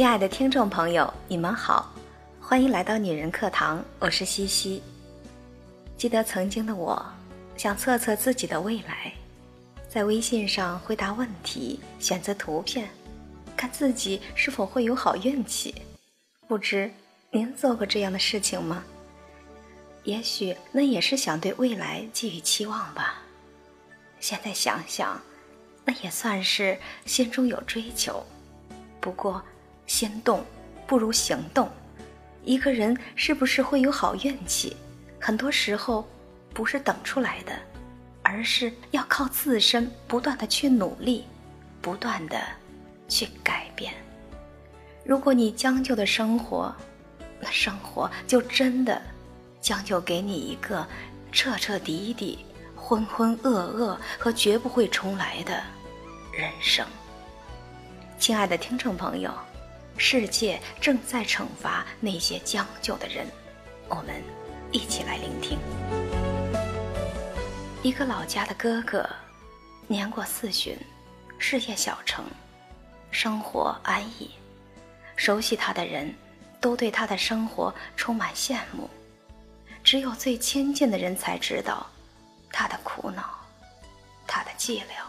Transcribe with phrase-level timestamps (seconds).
[0.00, 1.92] 亲爱的听众朋友，你们好，
[2.40, 4.82] 欢迎来到女人课堂，我是西西。
[5.98, 7.04] 记得曾经的我，
[7.54, 9.12] 想测测自己的未来，
[9.90, 12.88] 在微信上回答问题，选择图片，
[13.54, 15.74] 看自己是否会有好运气。
[16.48, 16.90] 不知
[17.30, 18.82] 您做过这样的事情吗？
[20.04, 23.20] 也许那也是想对未来寄予期望吧。
[24.18, 25.20] 现在想想，
[25.84, 28.24] 那也算是心中有追求。
[28.98, 29.42] 不过，
[29.90, 30.46] 心动
[30.86, 31.68] 不如行动。
[32.44, 34.76] 一个人是不是会有好运气，
[35.20, 36.08] 很多时候
[36.54, 37.52] 不是等出来的，
[38.22, 41.24] 而是要靠自身不断的去努力，
[41.82, 42.40] 不断的
[43.08, 43.92] 去改变。
[45.04, 46.72] 如果你将就的生活，
[47.40, 49.02] 那生活就真的。
[49.60, 50.86] 将就给你一个
[51.32, 52.38] 彻彻底底、
[52.74, 55.62] 浑浑噩噩和绝不会重来的
[56.32, 56.86] 人生。
[58.18, 59.30] 亲爱的听众朋友，
[59.96, 63.26] 世界正在惩罚那些将就的人，
[63.88, 64.22] 我们
[64.72, 65.58] 一起来聆听。
[67.82, 69.08] 一个老家的哥哥，
[69.86, 70.76] 年过四旬，
[71.38, 72.24] 事业小成，
[73.10, 74.30] 生活安逸，
[75.16, 76.14] 熟悉他的人
[76.60, 78.88] 都对他的生活充满羡慕。
[79.82, 81.86] 只有最亲近的人才知道
[82.52, 83.38] 他的苦恼，
[84.26, 85.04] 他的寂寥。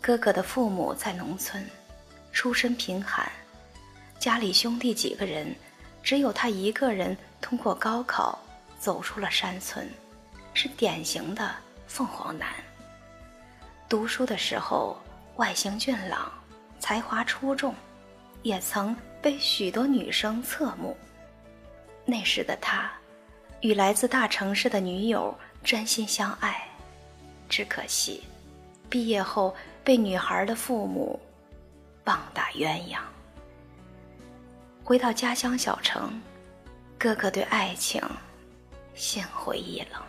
[0.00, 1.64] 哥哥的父母在农村，
[2.34, 3.30] 出身贫寒，
[4.18, 5.54] 家里兄弟几个人，
[6.02, 8.36] 只有他一个人通过高考
[8.76, 9.88] 走出了山村，
[10.52, 11.54] 是典型的
[11.86, 12.48] 凤凰男。
[13.88, 15.00] 读书的时候，
[15.36, 16.30] 外形俊朗，
[16.80, 17.72] 才华出众，
[18.42, 20.94] 也曾被许多女生侧目。
[22.04, 22.90] 那时的他。
[23.60, 26.68] 与来自大城市的女友真心相爱，
[27.48, 28.24] 只可惜，
[28.90, 31.18] 毕业后被女孩的父母
[32.04, 32.98] 棒打鸳鸯。
[34.84, 36.20] 回到家乡小城，
[36.98, 38.00] 哥哥对爱情
[38.94, 40.00] 心灰意冷。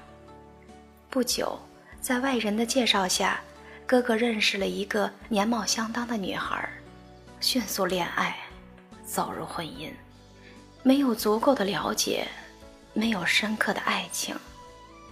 [1.09, 1.57] 不久，
[2.01, 3.39] 在外人的介绍下，
[3.87, 6.69] 哥哥认识了一个年貌相当的女孩，
[7.39, 8.37] 迅速恋爱，
[9.05, 9.89] 走入婚姻。
[10.83, 12.27] 没有足够的了解。
[12.97, 14.33] 没有深刻的爱情，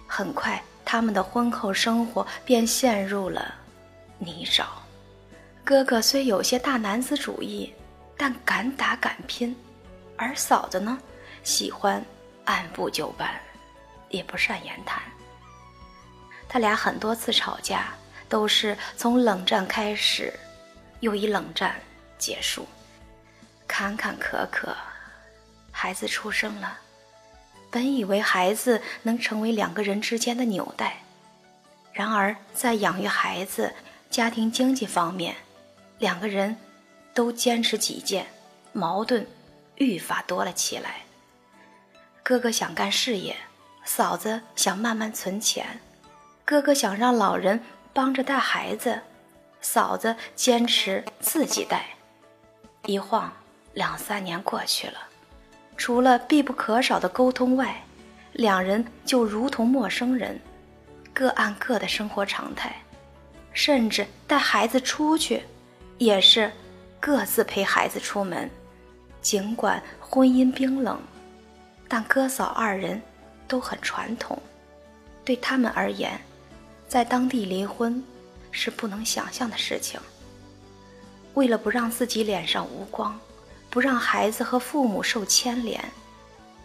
[0.08, 3.54] 很快他们的婚后生活便陷入了
[4.20, 4.64] 泥沼。
[5.66, 7.74] 哥哥虽有些大男子主义，
[8.18, 9.56] 但敢打敢拼；
[10.18, 11.00] 而嫂子呢，
[11.42, 12.04] 喜欢
[12.44, 13.40] 按部就班，
[14.10, 15.02] 也不善言谈。
[16.50, 17.94] 他俩很多次吵架，
[18.28, 20.34] 都是从冷战开始，
[21.00, 21.74] 又以冷战
[22.18, 22.68] 结束，
[23.66, 24.76] 坎坎坷坷，
[25.72, 26.78] 孩子出生了。
[27.72, 30.98] 本以为孩子能成为两个人之间的纽带，
[31.94, 33.74] 然而在养育孩子、
[34.12, 35.36] 家庭经济方面，
[36.04, 36.58] 两个人
[37.14, 38.28] 都坚持己见，
[38.74, 39.26] 矛盾
[39.78, 40.98] 愈发多了起来。
[42.22, 43.34] 哥哥想干事业，
[43.86, 45.64] 嫂子想慢慢存钱；
[46.44, 47.58] 哥哥想让老人
[47.94, 49.00] 帮着带孩子，
[49.62, 51.86] 嫂子坚持自己带。
[52.86, 53.32] 一晃
[53.74, 55.08] 两三年过去了。
[55.78, 57.82] 除了必不可少的沟通外，
[58.34, 60.38] 两人就如同陌生人，
[61.14, 62.76] 各按各的生活常态，
[63.54, 65.44] 甚至带孩子出去，
[65.98, 66.52] 也是
[67.00, 68.50] 各自陪孩子出门。
[69.22, 71.02] 尽管婚姻冰冷，
[71.88, 73.02] 但哥嫂二人
[73.48, 74.42] 都很传统。
[75.24, 76.20] 对他们而言，
[76.88, 78.04] 在当地离婚
[78.52, 80.00] 是不能想象的事情。
[81.34, 83.20] 为了不让自己脸上无光。
[83.70, 85.84] 不让孩子和父母受牵连，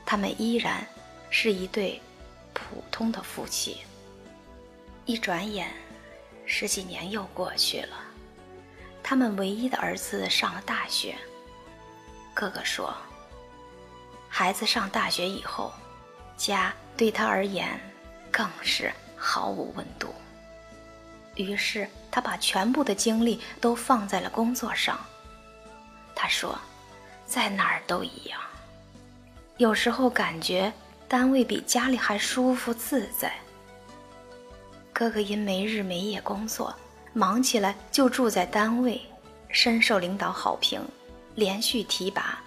[0.04, 0.86] 他们依然
[1.30, 1.98] 是一对
[2.52, 3.78] 普通的夫妻。
[5.06, 5.72] 一转眼，
[6.44, 7.96] 十几年又过去了，
[9.02, 11.16] 他们唯一的儿子上了大学。
[12.34, 12.94] 哥哥说
[14.28, 15.72] ：“孩子上大学以后，
[16.36, 17.80] 家对他而言
[18.30, 20.14] 更是毫无温度。”
[21.36, 24.98] 于是他把全部的精力都放在了工作上。
[26.14, 26.58] 他说。
[27.28, 28.40] 在哪儿都一样。
[29.58, 30.72] 有时候感觉
[31.06, 33.34] 单位比家里还舒服自在。
[34.94, 36.74] 哥哥因没日没夜工作，
[37.18, 39.02] 忙起来就住在单位，
[39.48, 40.80] 深受领导好评，
[41.34, 42.38] 连续提拔。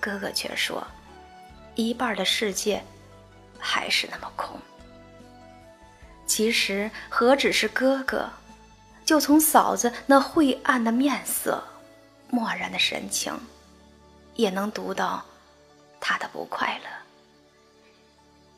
[0.00, 0.82] 哥哥却说，
[1.74, 2.82] 一半的世界
[3.58, 4.58] 还是那么空。
[6.26, 8.30] 其实何止是哥哥，
[9.04, 11.62] 就从嫂子那晦暗的面色、
[12.30, 13.38] 漠然的神情。
[14.34, 15.24] 也能读到
[16.00, 16.88] 他的不快乐。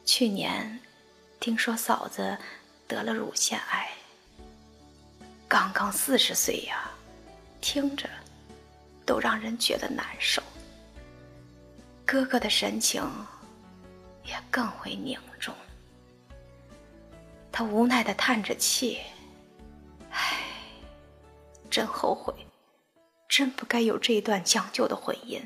[0.04, 0.78] 去年
[1.40, 2.36] 听说嫂子
[2.86, 3.88] 得了乳腺癌，
[5.50, 6.88] 刚刚四十岁呀，
[7.60, 8.08] 听着
[9.04, 10.40] 都让人觉得难受。
[12.06, 13.02] 哥哥的神情
[14.24, 15.52] 也更为凝重，
[17.50, 19.00] 他无奈的叹着气
[20.12, 20.38] ：“唉，
[21.68, 22.32] 真后悔，
[23.28, 25.42] 真不该有这一段将就的婚姻，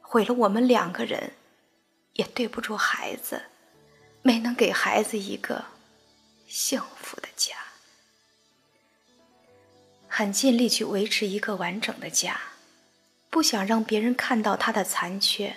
[0.00, 1.32] 毁了我们两个人，
[2.12, 3.42] 也对不住孩子，
[4.22, 5.64] 没能给孩子一个
[6.46, 7.26] 幸福的。”
[10.20, 12.38] 很尽力去维持一个完整的家，
[13.30, 15.56] 不想让别人看到他的残缺，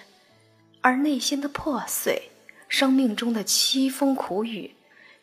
[0.80, 2.30] 而内心的破碎，
[2.69, 4.74] 生命中的凄风苦雨，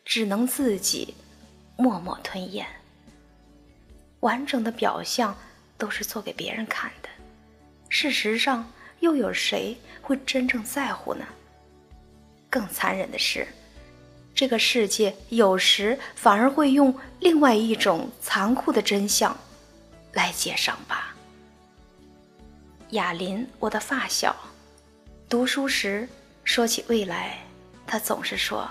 [0.04, 1.14] 只能自己
[1.78, 2.66] 默默吞咽。
[4.20, 5.34] 完整的表象
[5.78, 7.08] 都是做给别人看的，
[7.88, 11.24] 事实上又有谁会真正在乎呢？
[12.50, 13.48] 更残忍的是。
[14.40, 19.36] 这个世界有时反而会用另外一种残酷的真相
[20.14, 21.14] 来揭伤疤。
[22.92, 24.34] 雅琳，我的发小，
[25.28, 26.08] 读书时
[26.42, 27.38] 说起未来，
[27.86, 28.66] 他总是说：“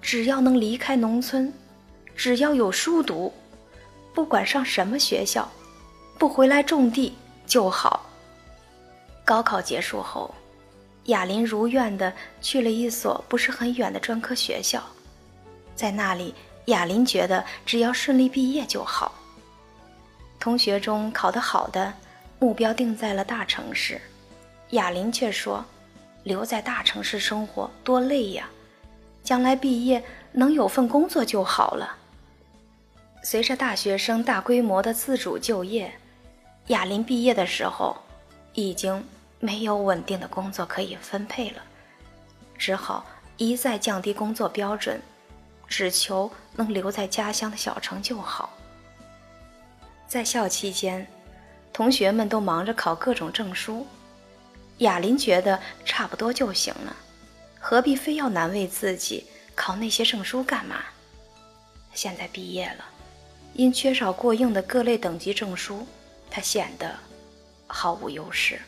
[0.00, 1.52] 只要能离开农村，
[2.16, 3.30] 只要有书读，
[4.14, 5.46] 不管上什么学校，
[6.18, 7.14] 不回来种地
[7.46, 8.08] 就好。”
[9.26, 10.34] 高考结束后。
[11.04, 14.82] 雅琳如愿的去了一所不是很远的专科学校，
[15.74, 16.34] 在那里，
[16.66, 19.12] 雅琳觉得只要顺利毕业就好。
[20.40, 21.92] 同学中考得好的，
[22.38, 24.00] 目标定在了大城市，
[24.70, 25.62] 雅琳却说
[26.24, 28.48] ：“留在大城市生活多累呀，
[29.22, 30.02] 将来毕业
[30.32, 31.96] 能有份工作就好了。”
[33.22, 35.92] 随着大学生大规模的自主就业，
[36.68, 37.94] 雅琳毕业的时候，
[38.54, 39.04] 已经。
[39.44, 41.60] 没有稳定的工作可以分配了，
[42.56, 43.04] 只好
[43.36, 44.98] 一再降低工作标准，
[45.68, 48.56] 只求能留在家乡的小城就好。
[50.08, 51.06] 在校期间，
[51.74, 53.86] 同学们都忙着考各种证书，
[54.78, 56.96] 雅琳觉得差不多就行了，
[57.60, 60.76] 何必非要难为自己考那些证书干嘛？
[61.92, 62.84] 现在毕业了，
[63.52, 65.86] 因缺少过硬的各类等级证书，
[66.30, 66.96] 她显得
[67.66, 68.58] 毫无优势。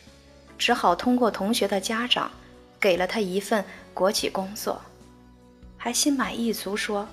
[0.58, 2.30] 只好通过同学的家长，
[2.80, 4.80] 给了他一份国企工作，
[5.76, 7.06] 还心满意足说：“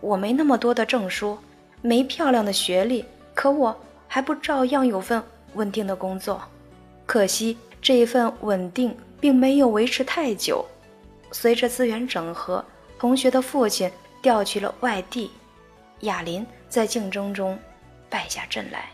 [0.00, 1.38] 我没那么多的证书，
[1.82, 3.04] 没漂亮的学历，
[3.34, 3.76] 可我
[4.08, 5.22] 还不照样有份
[5.54, 6.42] 稳定的工作？
[7.06, 10.64] 可惜这一份稳定并没有维持太久。
[11.32, 12.64] 随着资源整合，
[12.98, 13.90] 同学的父亲
[14.20, 15.30] 调去了外地，
[16.00, 17.58] 雅琳在竞争中
[18.08, 18.90] 败下阵来。”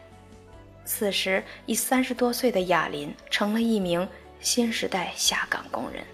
[0.87, 4.09] 此时，已三十多岁的雅琳成了一名
[4.41, 6.05] 新时代下岗工人。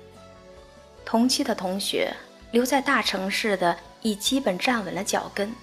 [1.04, 2.10] 同期的同学
[2.50, 5.54] 留在大城市的已基本站稳了脚跟，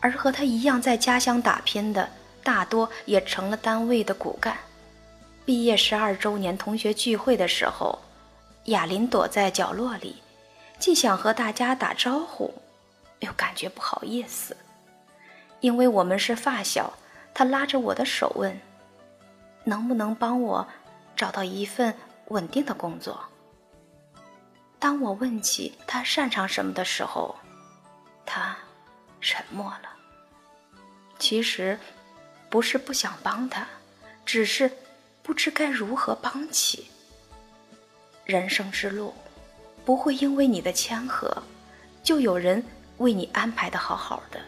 [0.00, 2.08] 而和他一样在家乡打拼的
[2.42, 4.56] 大多也成了单位的骨干。
[5.44, 7.96] 毕业十二周年同学聚会的时候，
[8.64, 10.16] 雅琳躲在角落里，
[10.80, 12.52] 既想和大家打招呼，
[13.20, 14.56] 又感觉不好意思，
[15.60, 16.92] 因为我们是发小。
[17.38, 18.58] 他拉着我的手问
[19.62, 20.66] ：“能不能帮我
[21.14, 21.94] 找到一份
[22.28, 23.20] 稳定的工作？”
[24.80, 27.36] 当我问起他擅长什么的时候，
[28.24, 28.56] 他
[29.20, 29.90] 沉默了。
[31.18, 31.78] 其实
[32.48, 33.66] 不是不想帮他，
[34.24, 34.72] 只是
[35.22, 36.86] 不知该如何帮起。
[38.24, 39.12] 人生之路
[39.84, 41.42] 不会因为你的谦和，
[42.02, 42.64] 就有人
[42.96, 44.40] 为你安排的好好的，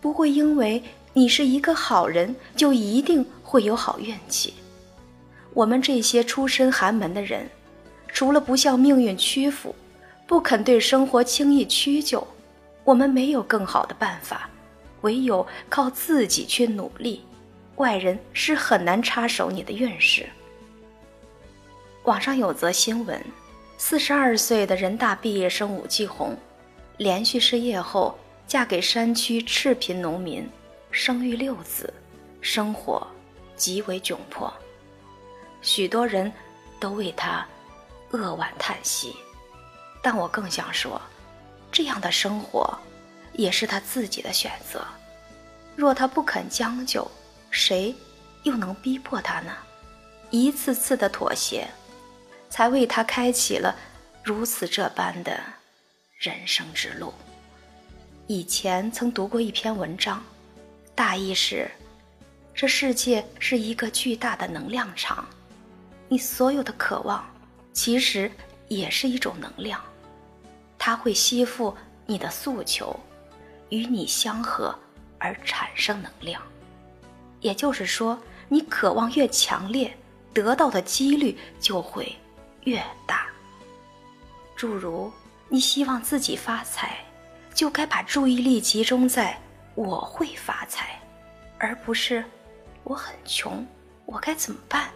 [0.00, 0.82] 不会因为。
[1.18, 4.52] 你是一个好人，就一定会有好运气。
[5.54, 7.48] 我们这些出身寒门的人，
[8.08, 9.74] 除了不向命运屈服，
[10.26, 12.26] 不肯对生活轻易屈就，
[12.84, 14.50] 我们没有更好的办法，
[15.00, 17.24] 唯有靠自己去努力。
[17.76, 20.28] 外人是很难插手你的运势。
[22.04, 23.18] 网上有则新闻：
[23.78, 26.36] 四十二岁的人大毕业生武继红，
[26.98, 30.46] 连续失业后，嫁给山区赤贫农民。
[30.98, 31.92] 生育六子，
[32.40, 33.06] 生活
[33.54, 34.50] 极为窘迫，
[35.60, 36.32] 许多人
[36.80, 37.46] 都为他
[38.12, 39.14] 扼腕叹息。
[40.02, 40.98] 但我更想说，
[41.70, 42.66] 这样的生活
[43.34, 44.82] 也是他自己的选择。
[45.76, 47.06] 若他不肯将就，
[47.50, 47.94] 谁
[48.44, 49.52] 又能逼迫他呢？
[50.30, 51.68] 一次次的妥协，
[52.48, 53.76] 才为他开启了
[54.22, 55.38] 如此这般的
[56.18, 57.12] 人生之路。
[58.28, 60.24] 以前曾读过一篇文章。
[60.96, 61.70] 大意是，
[62.54, 65.28] 这世界是一个巨大的能量场，
[66.08, 67.22] 你所有的渴望，
[67.74, 68.32] 其实
[68.66, 69.78] 也是一种能量，
[70.78, 71.76] 它会吸附
[72.06, 72.98] 你的诉求，
[73.68, 74.74] 与你相合
[75.18, 76.40] 而产生能量。
[77.40, 79.94] 也就是说，你渴望越强烈，
[80.32, 82.16] 得到的几率就会
[82.64, 83.26] 越大。
[84.56, 85.12] 诸如
[85.50, 87.04] 你希望自己发财，
[87.52, 89.38] 就该把注意力集中在
[89.76, 91.00] “我会发财”，
[91.58, 92.24] 而不是
[92.82, 93.64] “我很穷，
[94.04, 94.90] 我该怎么办”。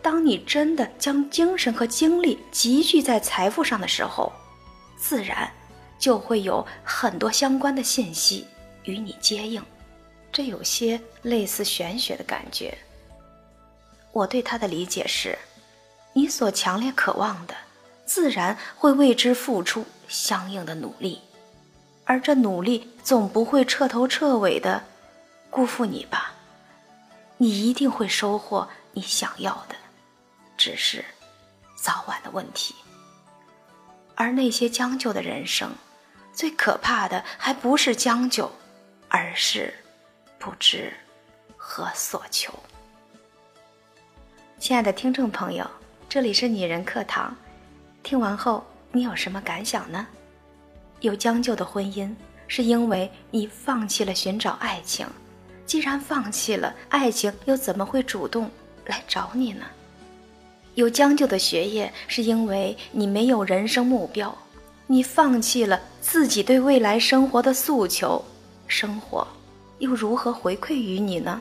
[0.00, 4.32] 当你真的将精神和精力集聚在财富上的时候，
[4.96, 5.50] 自然
[5.98, 8.46] 就会有很多相关的信息
[8.84, 9.62] 与你接应。
[10.30, 12.76] 这有些类似玄学的感觉。
[14.12, 15.38] 我对他的理解是：
[16.12, 17.54] 你所强烈渴望的，
[18.04, 21.20] 自然会为之付出相应的努力，
[22.04, 24.84] 而这努力总不会彻头彻尾的
[25.50, 26.34] 辜负你吧？
[27.38, 29.74] 你一定会收获你想要的，
[30.56, 31.04] 只是
[31.76, 32.74] 早晚的问题。
[34.14, 35.72] 而那些将就的人生，
[36.32, 38.50] 最可怕的还不是将就，
[39.08, 39.74] 而是。
[40.36, 40.92] 不知
[41.56, 42.52] 何所求。
[44.58, 45.66] 亲爱的听众朋友，
[46.06, 47.34] 这里是女人课堂，
[48.02, 50.06] 听完后你有什么感想呢？
[51.04, 52.10] 有将就的婚姻，
[52.48, 55.06] 是因为你放弃了寻找爱情。
[55.66, 58.50] 既然放弃了爱情，又怎么会主动
[58.86, 59.66] 来找你呢？
[60.76, 64.34] 有将就的学业，是因为你没有人生目标，
[64.86, 68.24] 你放弃了自己对未来生活的诉求，
[68.66, 69.26] 生活。
[69.80, 71.38] 又如何回馈于你呢？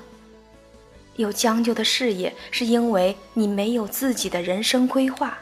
[1.16, 5.38] 有将就的事业，是因为你没有自己的人生规划，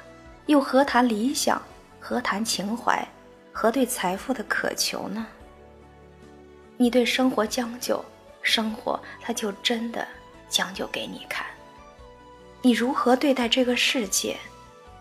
[0.46, 1.60] 又何谈理想？
[2.00, 3.08] 何谈情怀？
[3.52, 5.26] 和对财富的渴求呢？
[6.78, 8.04] 你对生活将就，
[8.42, 10.08] 生活它就真的
[10.50, 11.46] 将就给你看。
[12.62, 14.38] 你如何对待这个世界，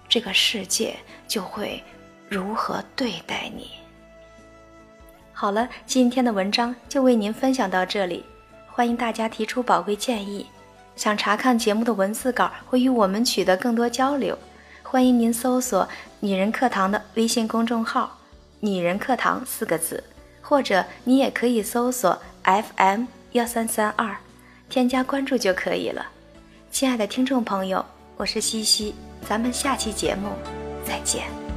[0.08, 0.96] 这个世界
[1.28, 1.82] 就会
[2.28, 3.70] 如何对待你。
[5.32, 8.24] 好了，今天的文章就为您分享到这里，
[8.70, 10.46] 欢迎大家提出宝贵建议。
[10.96, 14.36] 想查看节目的文字稿或与我们取得更多交流，
[14.82, 15.88] 欢迎您搜索
[16.20, 18.18] “女人课堂”的微信公众号
[18.60, 20.04] “女人课堂”四个字，
[20.40, 24.16] 或者你也可以搜索 FM 幺三三二，
[24.68, 26.06] 添加关注就可以了。
[26.70, 27.84] 亲爱的听众朋友，
[28.16, 28.94] 我是西西，
[29.28, 30.28] 咱们下期节目
[30.86, 31.49] 再见。